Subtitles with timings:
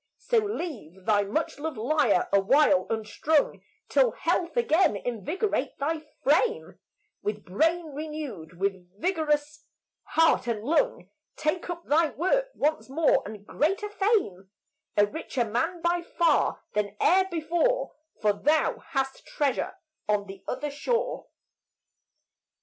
[0.17, 6.79] So leave thy much loved lyre awhile unstrung Till health again invigorate thy frame;
[7.21, 9.63] With brain renewed, with vigorous
[10.01, 14.49] heart and lung Take up thy work once more, and greater fame
[14.97, 19.75] A richer man by far than e'er before, For thou hast treasure
[20.09, 21.27] on the other shore.